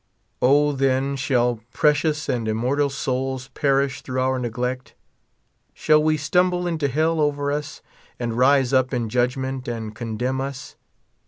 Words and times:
O, 0.41 0.71
then, 0.71 1.15
shall 1.15 1.59
precious 1.73 2.27
and 2.27 2.47
immortal 2.47 2.89
souls 2.89 3.49
per 3.49 3.83
ish 3.83 4.01
through 4.01 4.19
our 4.19 4.39
neglect? 4.39 4.95
Shall 5.75 6.03
they 6.03 6.17
stumble 6.17 6.65
into 6.65 6.87
hell 6.87 7.19
over 7.21 7.51
us, 7.51 7.83
and 8.19 8.33
rise 8.35 8.73
up 8.73 8.95
in 8.95 9.09
judgment 9.09 9.67
and 9.67 9.93
condemn 9.93 10.41
us 10.41 10.75